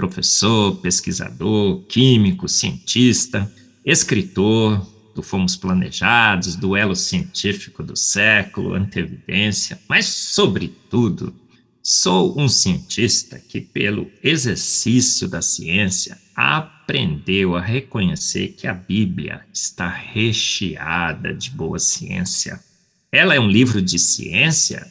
[0.00, 3.52] professor, pesquisador, químico, cientista,
[3.84, 4.80] escritor
[5.14, 11.34] do Fomos Planejados, duelo científico do século, antevidência, mas, sobretudo,
[11.82, 19.86] sou um cientista que, pelo exercício da ciência, aprendeu a reconhecer que a Bíblia está
[19.86, 22.58] recheada de boa ciência.
[23.12, 24.90] Ela é um livro de ciência?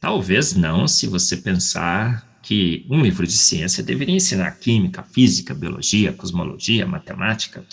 [0.00, 6.12] Talvez não, se você pensar que um livro de ciência deveria ensinar química, física, biologia,
[6.12, 7.64] cosmologia, matemática.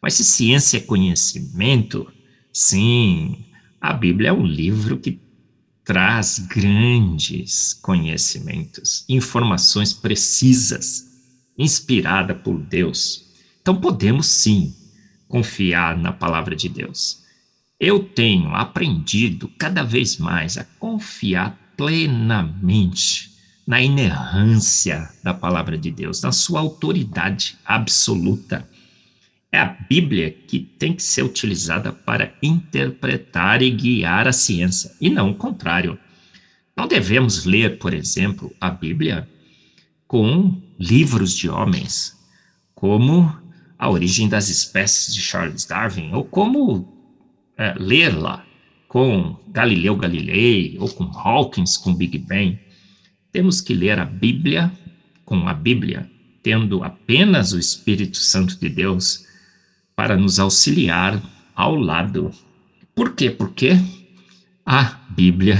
[0.00, 2.10] Mas se ciência é conhecimento,
[2.52, 3.44] sim,
[3.80, 5.20] a Bíblia é um livro que
[5.84, 11.06] traz grandes conhecimentos, informações precisas,
[11.56, 13.24] inspirada por Deus.
[13.60, 14.74] Então podemos sim
[15.26, 17.24] confiar na palavra de Deus.
[17.80, 23.27] Eu tenho aprendido cada vez mais a confiar plenamente
[23.68, 28.66] na inerrância da palavra de Deus, na sua autoridade absoluta.
[29.52, 35.10] É a Bíblia que tem que ser utilizada para interpretar e guiar a ciência, e
[35.10, 35.98] não o contrário.
[36.74, 39.28] Não devemos ler, por exemplo, a Bíblia
[40.06, 42.16] com livros de homens,
[42.74, 43.30] como
[43.78, 46.90] A Origem das Espécies de Charles Darwin, ou como
[47.54, 48.46] é, lê-la
[48.88, 52.58] com Galileu Galilei, ou com Hawkins com Big Bang.
[53.32, 54.72] Temos que ler a Bíblia
[55.24, 56.10] com a Bíblia,
[56.42, 59.26] tendo apenas o Espírito Santo de Deus
[59.94, 61.22] para nos auxiliar
[61.54, 62.30] ao lado.
[62.94, 63.30] Por quê?
[63.30, 63.72] Porque
[64.64, 65.58] a Bíblia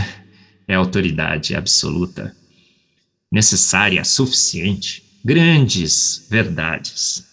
[0.67, 2.35] é autoridade absoluta,
[3.31, 7.27] necessária, suficiente, grandes verdades.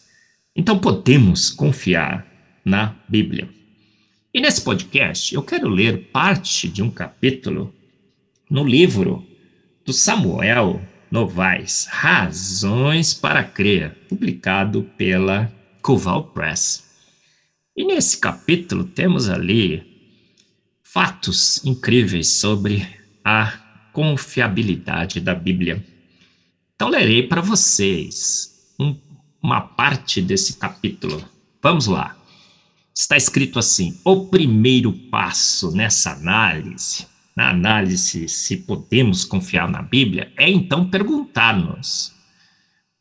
[0.53, 2.25] Então podemos confiar
[2.65, 3.49] na Bíblia.
[4.33, 7.73] E nesse podcast eu quero ler parte de um capítulo
[8.49, 9.25] no livro
[9.85, 10.81] do Samuel
[11.11, 16.83] Novaes, Razões para Crer, publicado pela Coval Press.
[17.77, 19.83] E nesse capítulo temos ali
[20.81, 22.87] fatos incríveis sobre
[23.23, 23.51] a
[23.93, 25.85] confiabilidade da Bíblia.
[26.73, 28.97] Então lerei para vocês um,
[29.41, 31.23] uma parte desse capítulo.
[31.61, 32.17] Vamos lá.
[32.93, 40.31] Está escrito assim: o primeiro passo nessa análise na análise se podemos confiar na Bíblia,
[40.37, 42.15] é então perguntar-nos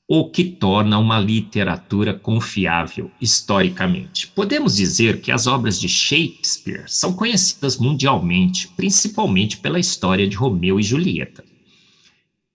[0.07, 4.27] o que torna uma literatura confiável historicamente.
[4.27, 10.79] Podemos dizer que as obras de Shakespeare são conhecidas mundialmente, principalmente pela história de Romeu
[10.79, 11.45] e Julieta.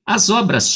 [0.05, 0.71] As obras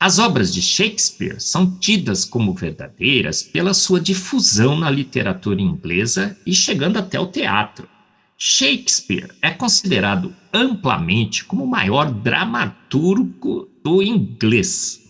[0.00, 6.54] As obras de Shakespeare são tidas como verdadeiras pela sua difusão na literatura inglesa e
[6.54, 7.88] chegando até o teatro.
[8.36, 15.02] Shakespeare é considerado amplamente como o maior dramaturgo do inglês.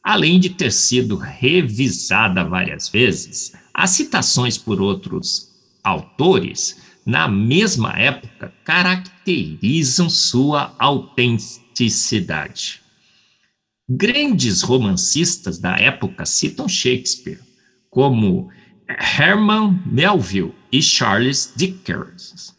[0.00, 5.50] Além de ter sido revisada várias vezes, as citações por outros
[5.82, 12.80] autores na mesma época caracterizam sua autenticidade.
[13.92, 17.40] Grandes romancistas da época citam Shakespeare,
[17.90, 18.48] como
[18.86, 22.54] Herman Melville e Charles Dickens.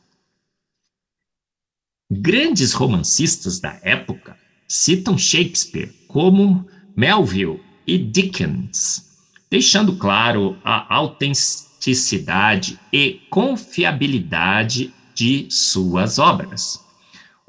[2.11, 4.37] Grandes romancistas da época
[4.67, 9.17] citam Shakespeare como Melville e Dickens,
[9.49, 16.90] deixando claro a autenticidade e confiabilidade de suas obras.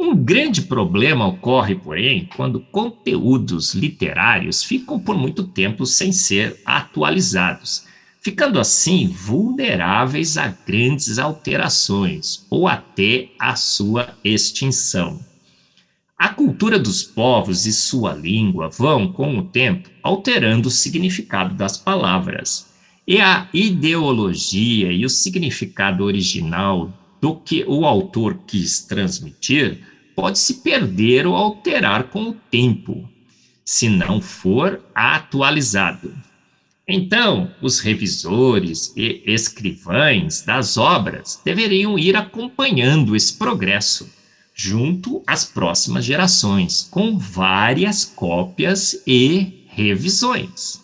[0.03, 7.87] Um grande problema ocorre, porém, quando conteúdos literários ficam por muito tempo sem ser atualizados,
[8.21, 15.21] ficando assim vulneráveis a grandes alterações ou até a sua extinção.
[16.19, 21.79] A cultura dos povos e sua língua vão, com o tempo, alterando o significado das
[21.79, 22.75] palavras.
[23.07, 30.63] E a ideologia e o significado original do que o autor quis transmitir pode se
[30.63, 33.09] perder ou alterar com o tempo,
[33.65, 36.15] se não for atualizado.
[36.87, 44.11] Então, os revisores e escrivães das obras deveriam ir acompanhando esse progresso
[44.55, 50.83] junto às próximas gerações, com várias cópias e revisões.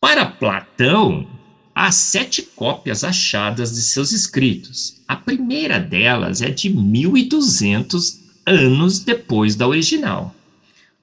[0.00, 1.28] Para Platão,
[1.76, 5.02] há sete cópias achadas de seus escritos.
[5.06, 10.34] A primeira delas é de 1200 anos depois da original.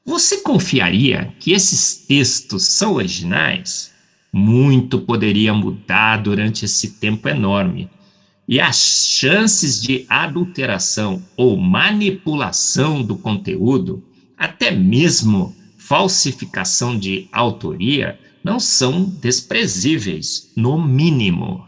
[0.03, 3.93] Você confiaria que esses textos são originais?
[4.33, 7.87] Muito poderia mudar durante esse tempo enorme,
[8.47, 14.03] e as chances de adulteração ou manipulação do conteúdo,
[14.35, 21.67] até mesmo falsificação de autoria, não são desprezíveis, no mínimo.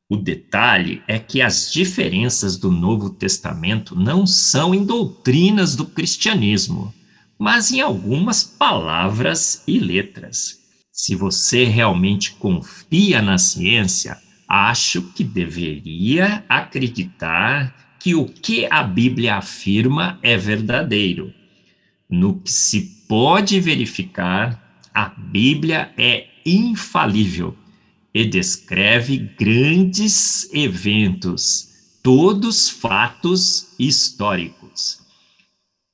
[0.09, 6.93] O detalhe é que as diferenças do Novo Testamento não são em doutrinas do cristianismo,
[7.37, 10.59] mas em algumas palavras e letras.
[10.89, 14.17] Se você realmente confia na ciência,
[14.47, 21.33] acho que deveria acreditar que o que a Bíblia afirma é verdadeiro.
[22.09, 24.61] No que se pode verificar,
[24.93, 27.55] a Bíblia é infalível
[28.13, 31.69] e descreve grandes eventos,
[32.03, 34.99] todos fatos históricos.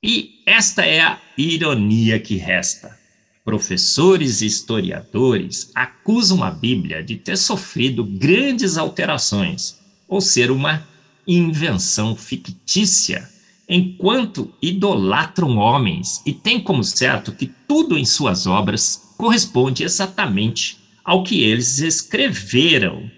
[0.04, 2.98] E esta é a ironia que resta.
[3.46, 9.78] Professores e historiadores acusam a Bíblia de ter sofrido grandes alterações,
[10.08, 10.90] ou ser uma
[11.28, 13.30] invenção fictícia,
[13.68, 21.24] enquanto idolatram homens e têm como certo que tudo em suas obras corresponde exatamente ao
[21.24, 23.10] que eles escreveram,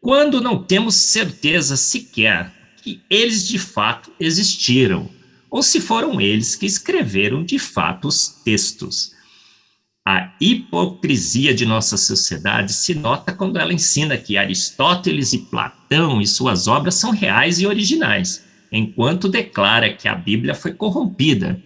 [0.00, 2.52] quando não temos certeza sequer
[2.82, 5.10] que eles de fato existiram,
[5.50, 9.15] ou se foram eles que escreveram de fato os textos.
[10.08, 16.26] A hipocrisia de nossa sociedade se nota quando ela ensina que Aristóteles e Platão e
[16.28, 21.60] suas obras são reais e originais, enquanto declara que a Bíblia foi corrompida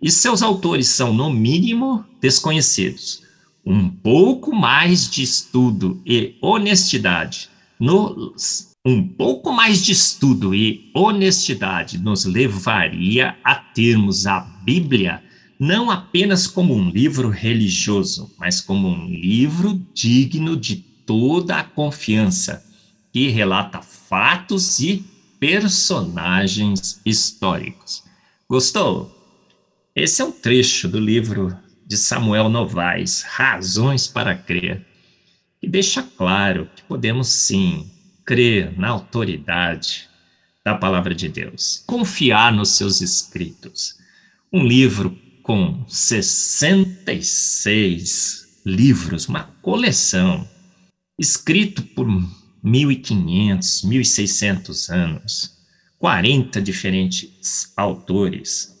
[0.00, 3.24] e seus autores são, no mínimo, desconhecidos.
[3.64, 11.98] Um pouco mais de estudo e honestidade nos um pouco mais de estudo e honestidade
[11.98, 15.22] nos levaria a termos a Bíblia
[15.58, 22.64] não apenas como um livro religioso, mas como um livro digno de toda a confiança,
[23.12, 25.04] que relata fatos e
[25.38, 28.04] personagens históricos.
[28.48, 29.18] Gostou?
[29.94, 31.56] Esse é um trecho do livro
[31.86, 34.86] de Samuel Novaes, Razões para Crer,
[35.60, 37.90] que deixa claro que podemos sim
[38.24, 40.08] crer na autoridade
[40.64, 43.98] da palavra de Deus, confiar nos seus escritos.
[44.52, 50.48] Um livro com 66 livros, uma coleção,
[51.18, 52.06] escrito por
[52.64, 55.58] 1.500, 1.600 anos,
[55.98, 58.72] 40 diferentes autores,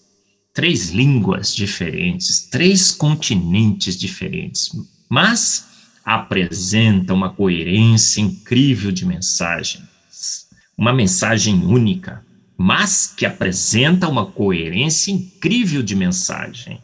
[0.54, 4.70] três línguas diferentes, três continentes diferentes,
[5.08, 5.68] mas
[6.04, 12.24] apresenta uma coerência incrível de mensagens, uma mensagem única,
[12.64, 16.80] mas que apresenta uma coerência incrível de mensagem,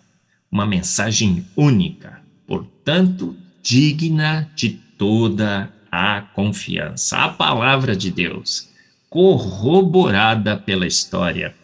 [0.50, 7.18] uma mensagem única, portanto, digna de toda a confiança.
[7.18, 8.70] A palavra de Deus,
[9.08, 11.54] corroborada pela história,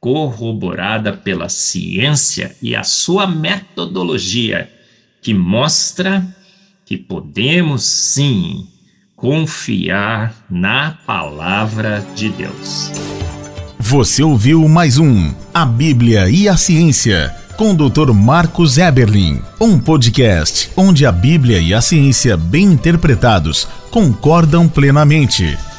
[0.00, 4.68] corroborada pela ciência e a sua metodologia,
[5.22, 6.36] que mostra
[6.84, 8.66] que podemos sim
[9.16, 12.92] confiar na palavra de Deus.
[13.78, 18.12] Você ouviu mais um A Bíblia e a Ciência com o Dr.
[18.12, 25.56] Marcos Eberlin, um podcast onde a Bíblia e a ciência bem interpretados concordam plenamente.